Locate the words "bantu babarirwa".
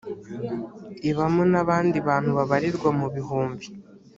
2.07-2.89